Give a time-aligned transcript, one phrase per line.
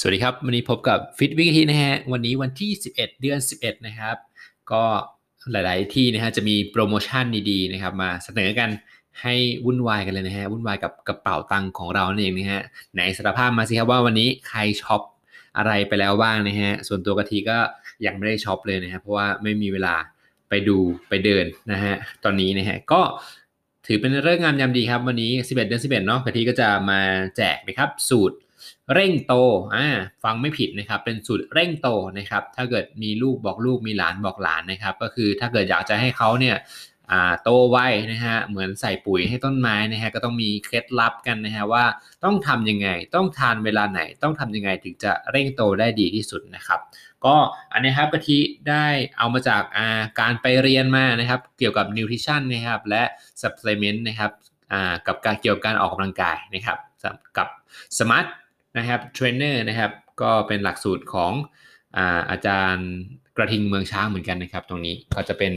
[0.00, 4.16] สวัสดีครับ วันนี้พบกับ Fit with กะทินะฮะ วันนี้วันที่ 11 เดือน 11 นะครับ
[4.72, 4.84] ก็
[5.52, 8.70] หลายๆที่นะฮะจะมีโปรโมชั่นดีๆนะครับ มาเสนอกัน
[9.22, 9.34] ให้
[9.64, 12.62] วุ่นวายกันเลยนะฮะ วุ่นวายกับกระเป๋าตังค์ของเราเองนะฮะ
[12.94, 15.02] ไหนสารภาพมาสิครับว่าวันนี้ใครช็อป
[15.58, 17.58] อะไรไปแล้วบ้างนะฮะ ส่วนตัวกะทิก็
[18.06, 19.94] ยังไม่ได้ช็อปเลยนะฮะ เพราะว่าไม่มีเวลา
[20.48, 20.78] ไปดู
[21.08, 21.94] ไปเดินนะฮะ
[22.24, 23.00] ตอนนี้นะฮะ ก็
[23.86, 27.00] ถือเป็นเรื่องงามยามดีครับ วันนี้ 11 เดือน 11 เนาะกะทิก็จะมา
[27.36, 28.36] แจกนะครับสูตร
[28.94, 29.34] เร่งโต
[29.74, 29.86] อ่า
[30.24, 36.56] ฟังไม่ผิดนะครับ เป็นสูตรเร่งโตนะครับ ถ้าเกิดมีลูกบอกลูกมีหลานบอกหลานนะครับ ก็คือถ้าเกิดอยากจะให้เขาเนี่ย
[37.12, 37.78] อ่าโตไว
[38.12, 41.84] นะฮะเหมือนใส่ปุ๋ยให้ต้นไม้นะฮะก็ต้องมีเคล็ดลับกันนะฮะว่า
[42.24, 46.80] ต้องทำยังไง ต้องทานเวลาไหน ต้องทำยังไงถึงจะเร่งโตได้ดีที่สุดนะครับ
[47.24, 47.36] ก็
[47.72, 48.86] อันนี้ครับกะทิได้
[49.18, 49.86] เอามาจากา
[50.20, 53.02] การไปเรียนมานะครับ เกี่ยวกับนิวทริชั่นนะครับและ
[53.40, 54.30] supplement นะครับ
[55.06, 56.78] กับการเกี่ยวกับการออกกำลังกายนะครับ
[57.36, 57.48] กับ
[57.98, 58.26] smart
[58.78, 59.90] นะครับเทรนเนอร์นะครับ
[60.22, 61.32] ก็เป็นหลักสูตรของ
[61.96, 62.88] อาอาจารย์
[63.36, 65.52] กระทิงเมืองช้างเหมือนกันนะครับ ตรงนี้ก็จะเป็น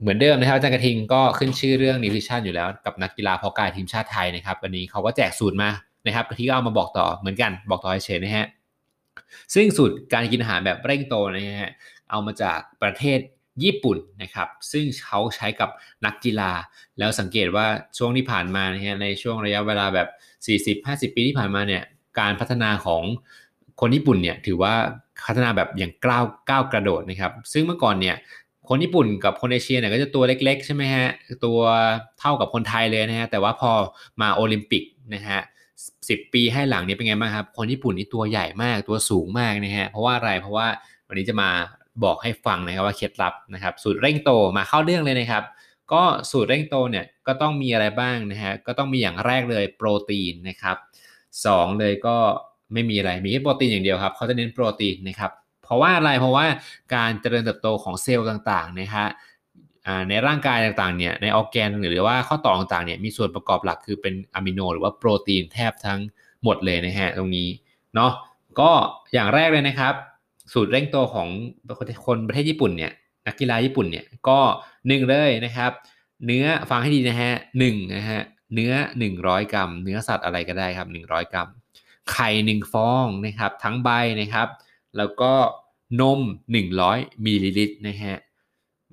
[0.00, 5.70] เหมือนเดิมนะครับอาจารย์กระทิงก็ขึ้นชื่อเรื่อง nutrition อยู่แล้วกับนักกีฬาเพาะกายทีมชาติไทยนะครับวันนี้เขาก็แจกสูตรมา
[6.06, 8.46] นะครับกระทิงก็เอามาบอกต่อเหมือนกันบอกต่อเฉยนะฮะ
[9.54, 11.72] ซึ่งสูตรการกินอาหารแบบเร่งโตนะฮะ
[12.10, 13.18] เอามาจากประเทศ
[13.64, 15.70] ญี่ปุ่นนะครับ ซึ่งเขาใช้กับ
[16.04, 16.52] นักกีฬา
[16.98, 17.66] แล้วสังเกตว่า
[17.98, 20.08] ช่วงที่ผ่านมานะฮะในช่วงระยะเวลาแบบ
[21.10, 21.82] 40-50 ปีที่ผ่านมาเนี่ย
[22.18, 23.02] การพัฒนาของ
[23.80, 24.74] คนญี่ปุ่นเนี่ยถือว่า
[25.26, 28.16] พัฒนาแบบอย่างก้าวก้าวกระโดดนะครับ ซึ่งเมื่อก่อนเนี่ย
[28.68, 31.06] คนญี่ปุ่นกับคนเอเชียเนี่ยก็จะตัวเล็กๆใช่ไหมฮะ
[31.44, 31.58] ตัว
[32.20, 33.72] เท่ากับคนไทยเลยนะฮะแต่ว่าพอ
[34.20, 34.82] มาโอลิมปิก
[35.14, 35.40] นะฮะ
[36.08, 40.66] สิปีให้หลังนี้เป็นไงบ้างครับคนญี่ปุ่นนี่ตัวใหญ่มากตัวสูงมากนะฮะเพราะว่าอะไรเพราะว่า
[41.08, 41.50] วันนี้จะมา
[42.04, 45.44] บอกให้ฟังนะครับว่าเคล็ดลับนะครับ สูตรเร่งโตมาเข้าเรื่องเลยนะครับ
[45.92, 50.76] ก็สูตรเร่งโตเนี่ยก็ต้องมีอะไรบ้างนะฮะก็ต้องมีอย่างแรกเลยโปรตีนนะครับ
[51.44, 52.16] 2 เลยก็
[52.72, 56.46] ไม่มีอะไรมีแค่โปรตีนอย่างเดียวครับเขาจะเน้นโปรตีนนะครับเพราะว่าอะไรเพราะว่า
[56.94, 59.06] การเจริญเติบโตของเซลล์ต่างๆนะฮะ
[60.08, 66.00] ในร่างกายต่างๆเนี่ยในออแกนหรือว่าข้อต่อต่างๆเนี่ยมีส่วนประกอบหลักคือเป็นอะมิโนหรือว่าโปรตีนแทบทั้ง
[66.42, 67.48] หมดเลยนะฮะตรงนี้
[67.94, 68.12] เนาะ
[68.60, 68.70] ก็
[69.14, 69.94] อย่างแรกเลยนะครับ
[70.52, 71.28] สูตรเร่งโตของ
[72.06, 72.92] คนประเทศญี่ปุ่นเนี่ย
[73.26, 74.38] นักกีฬาญี่ปุ่นเนี่ยก็
[74.88, 75.72] หนึ่งเลยนะครับ
[76.26, 78.20] เนื้อฟังให้ดีนะฮะหนึ่งนะฮะ
[78.54, 78.74] เนื้อ
[79.12, 81.48] 100 กรัม เนื้อสัตว์อะไรก็ได้ครับ 100 กรัม
[82.12, 83.90] ไข่ 1 ฟองนะครับ ทั้งใบ
[84.20, 84.48] นะครับ
[84.96, 85.32] แล้วก็
[86.00, 86.20] นม
[86.72, 88.18] 100มิลลิลิตรนะฮะ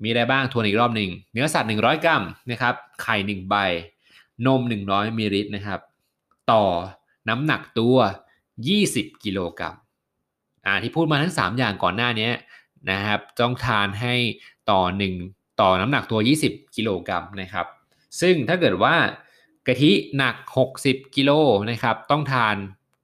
[0.02, 3.54] มีอะไรบ้างทวนอีกรอบหนึ่ง เนื้อสัตว์ 100 กรัมนะครับ ไข่ 1 ใบ
[4.46, 4.60] นม
[4.90, 5.80] 100มิลลิลิตรนะครับ
[6.52, 6.64] ต่อ
[7.28, 7.96] น้ำหนักตัว
[8.60, 9.74] 20 กิโลกรัม
[10.66, 12.30] อ่าที่พูดมาทั้ง 3 อย่างก่อนหน้านี้
[12.90, 14.14] นะครับต้องทานให้
[14.70, 14.80] ต่อ
[15.20, 17.66] 1 ต่อน้ำหนักตัว 20 กิโลกรัมนะครับ
[18.20, 18.94] ซึ่งถ้าเกิดว่า
[19.68, 20.36] กะทิหนัก
[20.76, 21.30] 60กิโล
[21.70, 22.56] นะครับต้องทาน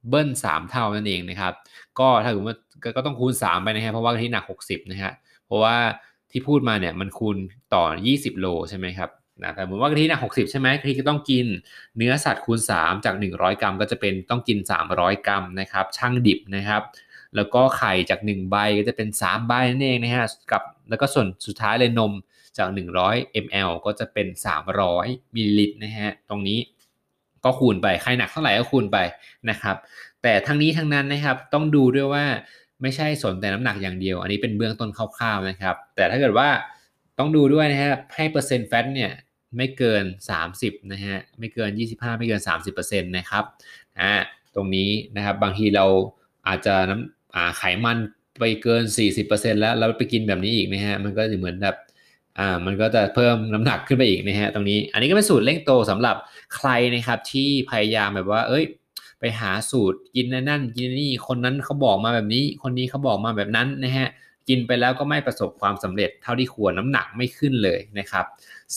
[0.09, 1.53] เบิ้ล3 เท่านั่นเองนะครับ
[1.99, 2.55] ก็ถ้าเกิดว่า
[2.97, 5.13] ก็ต้องคูณ 3 ไปนะครับเพราะว่ากะทิหนัก 60นะฮะ
[5.45, 5.75] เพราะว่า
[6.31, 7.37] ที่พูดมาเนี่ยมันคูณ
[7.73, 7.83] ต่อ
[8.13, 9.09] 20 โลใช่ไหมครับ
[9.41, 11.45] นะแต่สมมติว่ากะทิหนัก 60 ใช่ไหมกะทิก็ต้องกิน
[11.97, 14.57] เนื้อสัตว์คูณ 3 จาก 100 กรัม ก็จะเป็นต้องกิน
[14.91, 16.81] 300 กรัมนะครับช่างดิบนะครับ
[17.35, 22.11] แล้วก็ไข่จาก 1 ใบก็จะเป็น 3 ใบนั่นเองนะฮะกับแล้วก็ส่วนสุดท้ายเลยนม
[22.57, 22.69] จาก
[23.05, 24.27] 100 ml ก็จะเป็น
[24.81, 26.59] 300มิลลิลิตรนะฮะตรงนี้
[27.43, 28.97] ก็คูณไปใครหนักเท่าไหร่ก็คูณไป
[29.49, 29.75] นะครับ
[30.23, 32.25] แต่ทั้งนี้ทั้งนั้นนะครับต้องดูด้วยว่า
[32.81, 36.49] ไม่ใช่สนแต่น้ำหนักอย่างเดียว อันนี้เป็นเบื้องต้นคร่าวๆนะครับ แต่ถ้าเกิดว่า
[37.19, 39.11] ต้องดูด้วยนะครับให้เปอร์เซ็นต์แฟตเนี่ย
[39.57, 40.03] ไม่เกิน
[40.47, 42.41] 30นะฮะไม่เกิน 25 ไม่เกิน
[42.73, 43.43] 30%นะครับ
[43.99, 44.13] อ่า
[44.55, 45.85] ตรงนี้นะครับบางทีเรา
[46.47, 47.97] อาจจะน้ำไขมัน
[48.39, 48.83] ไปเกิน
[49.21, 51.75] 40%แล้วเราไปกินแบบนี้อีกนะฮะมันก็จะเหมือนแบบ
[52.39, 56.15] อ่ามันก็จะเพิ่มน้ำหนักขึ้นไปอีกนะฮะตรงนี้ อันนี้ก็เป็นสูตรเร่งโตสำหรับ
[56.55, 58.63] ใครนะครับที่พยายามแบบว่า เอ้ย
[59.19, 64.09] ไปหาสูตรกินนั่นกินนี่คนนั้นเขาบอกมาแบบนี้ คนนี้เขาบอกมาแบบนั้นนะฮะ
[64.49, 68.25] กินไปแล้วก็ไม่ประสบความสำเร็จเท่าที่ควรน้ำหนักไม่ขึ้นเลยนะครับ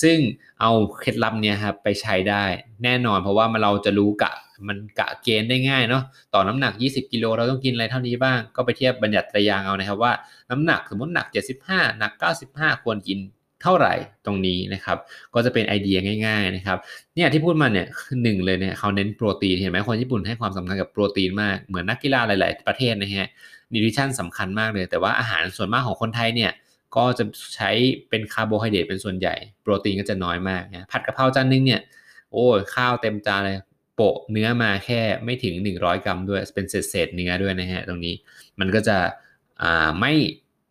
[0.02, 0.18] ซึ่ง
[0.60, 2.44] เอาเคล็ดลับเนี่ยครับไปใช้ได้
[2.84, 4.32] แน่นอน เพราะว่ามันเราจะรู้กะ
[4.68, 6.02] มันกะเกณฑ์ได้ง่ายเนาะ
[6.34, 10.12] ต่อน้ำหนัก 20 กิโลเราต้องกินอะไรเท่านี้บ้าง ก็ไปเทียบบัญญัติตรยางเอานะครับว่า
[10.50, 11.26] น้ำหนักสมมติหนัก
[11.62, 12.12] 75 หนัก
[12.48, 13.18] 95 ควรกิน
[13.62, 13.94] เท่าไหร่
[14.26, 14.98] ตรงนี้นะครับ
[15.34, 16.78] ก็จะเป็นไอเดียง่าย ๆนะครับ
[17.14, 17.86] เนี่ยที่พูดมาเนี่ย
[18.22, 23.28] หนึ่งเลยเนี่ยเขาเน้นโปรตีนเห็นไหมคนญี่ปุ่นให้ความสำคัญกับโปรตีนมากเหมือนนักกีฬาหลาย ๆ ประเทศนะฮะ
[23.72, 26.52] nutrition สำคัญมากเลย แต่ว่าอาหารส่วนมากของคนไทยเนี่ย
[26.96, 27.24] ก็จะ
[27.56, 27.70] ใช้
[28.08, 31.80] เป็นคาร์โบไฮเดรตเป็นส่วนใหญ่ โปรตีนก็จะน้อยมากนะผัดกะเพราจานนึงเนี่ย
[32.32, 33.58] โอ้ข้าวเต็มจานเลย
[33.96, 38.14] โปะเนื้อมาแค่ไม่ถึง 100 กรัมด้วยเป็นเศษเศษเนื้อด้วยนะฮะตรงนี้
[38.60, 38.98] มันก็จะ
[40.00, 40.12] ไม่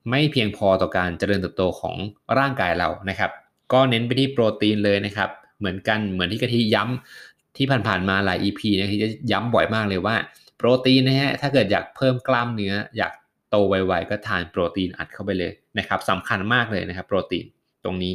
[0.10, 1.96] ไม่เพียงพอต่อการเจริญเติบโตของ
[2.40, 3.32] ร่างกายเรานะครับ
[3.74, 5.30] ก็เน้นไปที่โปรตีนเลยนะครับ
[5.60, 10.16] เหมือนกันเหมือนที่กะทิย้ำที่ผ่านๆมาหลาย EP นะที่จะย้ำบ่อยมากเลยว่า
[10.58, 13.14] โปรตีนนะฮะถ้าเกิดอยากเพิ่มกล้ามเนื้อ อยาก
[13.50, 17.46] โตไวๆก็ทานโปรตีนอัดเข้าไปเลยนะครับสำคัญมากเลยนะครับ โปรตีน
[17.84, 18.14] ตรงนี้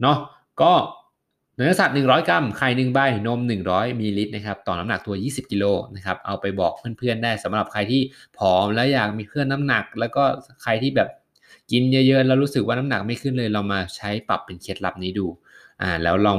[0.00, 0.18] เนาะ
[0.62, 0.72] ก็
[1.58, 5.64] เนื้อสัตว์ 100 กรัม ไข่1ใบ นม 100มิลลิลิตรนะครับ ต่อน้ำหนักตัว 20 กิโล
[5.94, 8.00] นะครับ เอาไปบอกเพื่อนๆได้สำหรับใครที่
[8.38, 10.22] ผอมแล้วอยากมีเพื่อนน้ำหนัก แล้วก็
[10.62, 11.08] ใครที่แบบ
[11.70, 15.26] กินเยอะๆ แล้วรู้สึกว่าน้ำหนักไม่ขึ้นเลย เรามาใช้ปรับเป็นเคล็ดลับนี้ดู
[15.82, 16.38] อ่า แล้วลอง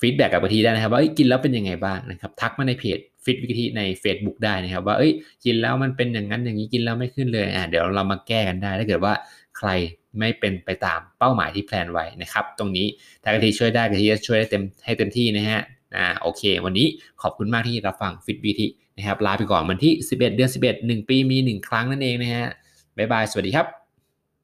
[0.00, 5.12] feedback กับกะทิได้นะครับ ว่ากินแล้วเป็นยังไงบ้างนะครับ ทักมาในเพจ Fit with Kathi ใน Facebook ได้นะครับ ว่าเอ้ย
[5.44, 9.14] กินแล้วมันเป็นอย่างนั้นอย่างนี้กินแล้วไม่ขึ้นเลยอ่าเดี๋ยวเรามาแก้กันได้ถ้าเกิดว่า
[9.58, 9.68] ใคร
[10.18, 12.86] ไม่เป็นไปตามเป้าหมายที่ plan ไว้นะครับ ตรงนี้
[13.22, 15.60] ถ้ากะทิช่วยได้กะทิจะช่วยได้เต็มให้เต็มที่นะฮะ
[15.96, 16.86] อ่าโอเค วันนี้
[17.22, 18.66] ขอบคุณมากที่รับฟัง Fit with Kathi
[18.96, 22.46] นะครับลาไปก่อนวันที่ 11 เดือน 11 1 ปีมี 1 ครั้งนั่นเองนะฮะ
[22.96, 23.85] บ๊ายบาย สวัสดีครับ